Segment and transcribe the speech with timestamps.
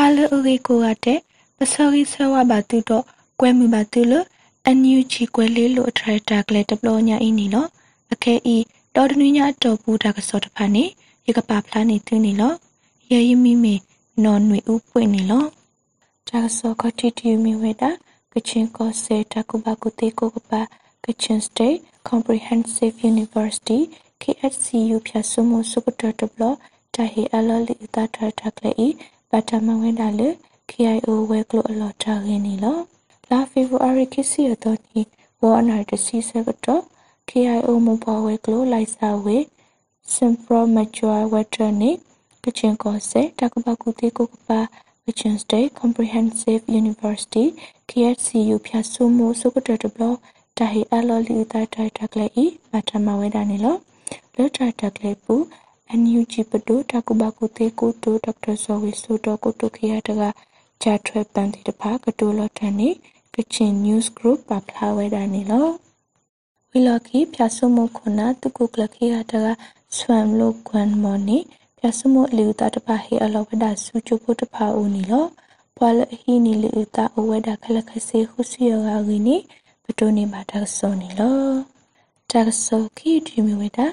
[0.00, 1.20] ဟာလအရီကိုရတဲ့
[1.56, 3.04] ပစောရီဆဝဘာတူတော့
[3.40, 4.26] ကွဲမှုပါတူလို့
[4.66, 7.68] အန်ယူချီကွဲလေးလို့အထရက်တာကလေးတပလို့ညာအင်းနီလို့
[8.12, 8.56] အခဲဤ
[8.94, 10.84] တော်တနည်းညာတော်ပူတာကစောတဖာနေ
[11.26, 12.56] ရကပါဖလားနေသူနေလို့
[13.12, 13.74] ရဲယမိမေ
[14.24, 15.48] နော်နွေဥပွင့်နေလို့
[16.28, 17.90] တာစောကတိတီမီဝေတာ
[18.32, 20.60] ကချင်းကောစေတကုဘကုတေကိုကပါ
[21.04, 23.80] Kachin State Comprehensive University
[24.22, 26.42] KHCU ဖြတ်ဆုမှုစုကတတဘလ
[26.94, 28.88] တဟေအလလီတာထထကလေ
[29.30, 30.28] ဘတ်တမဝဲတာလေ
[30.70, 32.78] KIO ဝဲကလိုအလော်တာရင်းနီလော
[33.30, 35.00] လာဖေဗူအာရီကစီရတော့နီ
[35.42, 36.82] ဝါနာတစီစကတော့
[37.28, 39.36] KIO မပေါ်ဝဲကလိုလိုက်စာဝဲ
[40.14, 41.82] Simpro Major Veteran
[42.44, 44.60] ကချင်ကောစေတကပကူတေကိုကပါ
[45.10, 47.44] Kachin State Comprehensive University
[47.90, 50.02] KHCU ဖြတ်ဆုမှုစုကတတဘလ
[50.58, 53.76] တာဟီအလော်လီတာတိုင်တကလေဤမထမဝဲတာနေလော
[54.36, 55.34] လောတာတကလေပူ
[56.00, 60.22] NUG ပဒိုတကုဘကုတေကိုတိုဒေါက်တာဇော်ဝီဆိုတော့ကိုတိုခရတက
[60.82, 62.90] ဂျာထွဲပန်တီတဖာကတိုလော်တန်နေ
[63.34, 65.68] ကချင် news group ပပလာဝဲတာနေလော
[66.70, 69.46] ဝီလကီပြဆုမခုနာတုကုကလခိရတက
[69.98, 71.38] ဆွမ်လိုကွမ်မော်နီ
[71.78, 75.24] ပြဆုမအလီဥတာတဖာဟေအလောဝဒဆူချိုဖို့တဖာဦးနီလော
[75.76, 79.36] ပွာလဟီနီလီဥတာအဝဒခလခစေခုစီယောဂါဂီနီ
[79.84, 81.38] ပတိုနေမှာတက်ဆောနေလော
[82.30, 83.86] တက်ဆောခီဒီမီဝေတာ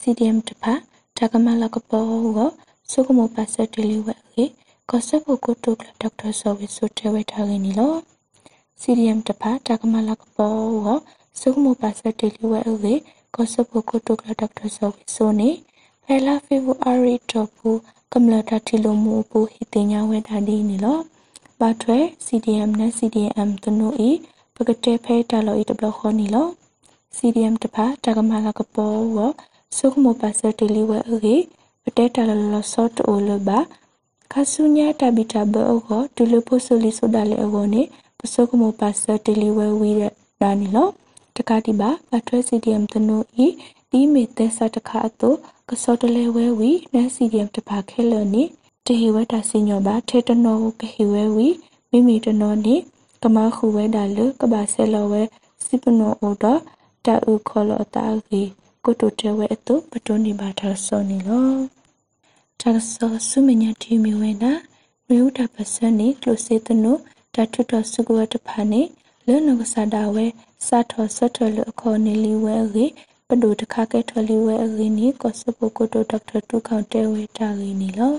[0.00, 0.74] CDM တဖာ
[1.22, 2.50] တကမလကပေါ်ကို
[2.92, 4.44] စုကမပါစတလီဝဲကေ
[4.90, 7.94] ကောဆပ်ကိုကိုတိုကလဒေါက်တာဆောဝီဆိုတဲဝဲထားနေလော
[8.80, 10.98] CDM တဖာတကမလကပေါ်ကို
[11.40, 12.94] စုကမပါစတလီဝဲကေ
[13.34, 15.50] ကောဆပ်ကိုကိုတိုကလဒေါက်တာဆောဝီဆိုနေ
[16.04, 17.78] ဖဲလာဖေဗူအာရီတော့ဘူး
[18.12, 20.98] ကမလတာတီလိုမူပူဟိတင်ညာဝဲတာဒီနေလော
[21.60, 24.10] ဘာထွဲ CDM နဲ့ CDM တနူဤ
[24.54, 26.48] ပကတဲ့ဖဲတာလောဤတဘလခေါနီလော
[27.16, 29.18] CDM တဖာတကမလာကပေါ်ဝ
[29.76, 31.36] ဆုခမပါစတလီဝဲအေ
[31.82, 33.48] ပတဲတာလလဆော့တိုလဘ
[34.32, 37.82] ခဆုညာတဘီတဘောကိုဒူလပိုဆိုလီဆိုဒါလေအောနေ
[38.18, 40.02] ပဆုခမပါစတလီဝဲဝီရ
[40.40, 40.88] ဒါနီလော
[41.36, 43.46] တကတိပါပထွဲ CDM တနိုဤ
[43.90, 45.30] ဒီမီသက်စတခါအတု
[45.68, 48.42] ကစောတလဲဝဲဝီနန် CDM တပါခဲလနီ
[48.86, 51.48] တဟိဝတာစညောပါထေတနောကဟိဝဲဝီ
[51.90, 52.76] မိမိတနောနီ
[53.22, 55.22] ကမခုဝဲဒါလကဘာဆဲလောဝဲ
[55.64, 56.44] စိပနောအိုဒ
[57.04, 58.42] တာဥခေါ်လောတာဂီ
[58.84, 61.50] ကိုတိုတဲဝဲအတုပတိုနေပါတာစောနေလော
[62.60, 64.52] တာဆောဆုမညာတီမီဝဲနာ
[65.08, 66.92] မြူတာပစနေကလိုစေတနု
[67.34, 68.82] တထုတဆုကဝတဖာနေ
[69.26, 70.26] လဲနကစားတာဝဲ
[70.66, 72.86] စာထောဆတ်တော်လအခေါ်နေလီဝဲရေ
[73.28, 78.14] ပဒိုတခါကဲထော်လီဝဲအင်းနီကောစပိုကိုတိုဒေါက်တာတူခေါန်တဲဝဲတာရင်းနီလော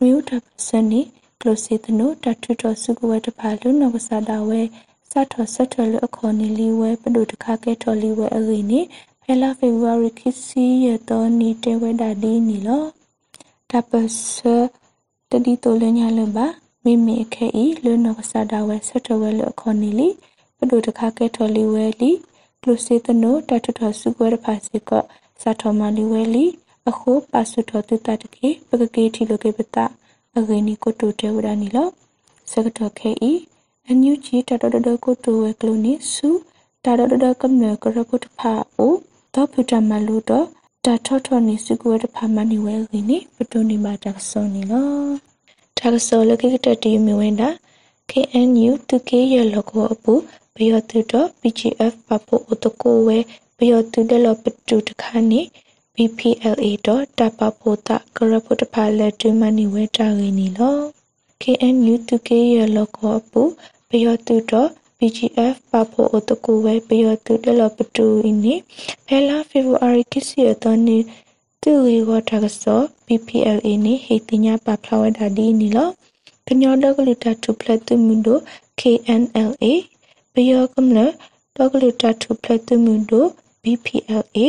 [0.00, 1.00] မြူတာပစနေ
[1.40, 4.60] ကလိုစီတနုတထုတော်စုကဝဲတဖာလူနဝဆာတာဝဲ
[5.10, 8.80] စထော်ဆက်ထော်လအခေါ်နေလီဝဲပဒုတခါကဲထော်လီဝဲအရီနေ
[9.30, 12.84] ဖဲလာဖေဗူအာရီခစ်စီရတော်နီတဲဝဲဒါဒီနီလော
[13.70, 14.36] တပစ
[15.30, 16.38] တဒီတိုလညာလဘ
[16.84, 20.08] မိမိအခဲဤလူနဝဆာတာဝဲဆက်ထော်ဝဲလအခေါ်နေလီ
[20.58, 22.10] ပဒုတခါကဲထော်လီဝဲလီ
[22.62, 24.90] ကလိုစီတနုတထုတော်စုကဝဲတဖာစီက
[25.42, 26.44] စထော်မလီဝဲလီ
[26.88, 29.86] အခုပါစုတော်တူတတကေပကကေတီလိုကေပတာ
[30.36, 31.88] အဂိနီကိုတိုတဲဝဒနီလော
[32.50, 33.32] စကတော့ခဲဤ
[33.86, 36.28] အန်ယူဂျီတတတကိုတိုဝဲကလိုနီစု
[36.84, 38.94] တတတကမ္နကရပုတဖာအို
[39.34, 40.46] တော့ဖူတမလူတော့
[40.84, 44.88] တာထောထောနီစုကွဲတဖာမနီဝဲဂိနီပတိုနီမာတာဆောနီလော
[45.78, 47.50] တာဆောလကိကတတီမီဝင်းတာ
[48.10, 50.14] KNU တူကေရလကောအပူ
[50.54, 53.18] ဘယောတူတော့ PGF ပပိုအတကိုဝဲ
[53.58, 55.40] ဘယောတူဒလပတူတခါနီ
[55.94, 60.76] BPLA တော့တပပိုတာကရပုတဖာလက်တွမနီဝဲတာရင်းနီလော
[61.42, 63.42] KNU တူကေရလောကောပူ
[63.88, 64.87] ပယောတူတော့ PGF ပပိုအတကူဝဲပယောတူတ
[67.60, 68.54] လပတူအင်းနီ
[69.06, 70.98] ဖဲလာဖေဗူအာရီကစီရတနီ
[71.62, 75.88] တူရီဝတာကစော BPLA နီဟေတညာပဖလာဝဒါဒီနီလော
[76.46, 78.38] ကညောဒကလူတာတူပလက်တူမူဒို
[78.80, 79.64] KNLA
[80.32, 80.98] ပယောကမလ
[81.56, 83.24] ဒကလူတာတူပလက်တူမူဒို
[83.62, 84.46] BPLA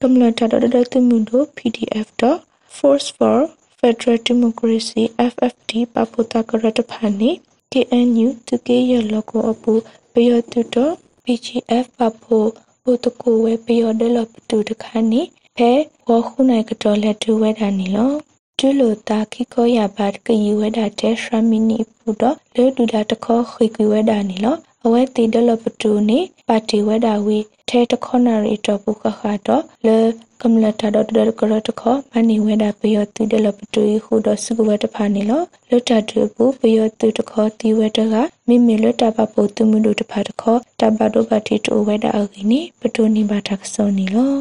[0.00, 2.38] ကမ္လတာဒဒတမှုတို့ PDF တော့
[2.76, 3.38] Force for
[3.78, 7.30] Federal Democracy FFD ပပတာကရတဖာနေ
[7.72, 9.72] KNU တကေရလောကိုအပူ
[10.12, 10.92] ပယောတုတော့
[11.24, 12.44] PGF ပပို
[12.84, 15.22] ဘုတကိုဝဲပယောဒလပတူတခါနေ
[15.56, 15.70] ဖဲ
[16.08, 18.12] ဝခုနိုင်ကတော်လက်တူဝဲတာနေလော
[18.58, 26.18] ကျလိုတာခိခောရပါတကယူဝဲတာတဲ့ရှမီနီပူတော့လေဒူတာတခောခိကွေဝဲတာနေလော အဝဲတီဒလပတူနေ
[26.48, 27.38] ပါတီဝဲတာဝီ
[27.68, 29.96] ထဲတခေါနာရီတော့ပုခခတော့လေ
[30.42, 38.14] ကမ္လတာတော့ဒရကရတခေါမနီဝဲတာပယောတီဒလပတူဟုတော့စုကဝဲတဖာနေလောလွတ်တာတူဘူးပယောတူတခေါတီဝဲတက
[38.48, 44.34] မိမိလွတ်တာပပိုတူမှုတို့တဖာတခေါတဘတော့ပါတီတူဝဲတာအကိနေပတူနေပါတာကစောနေလော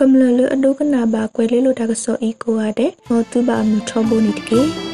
[0.00, 4.85] ကမ္လလအဒုကနာဘာကွဲလေးလိုတာကစောဤကိုရတဲ့မောတူပါမီထောဘိုနီတကေ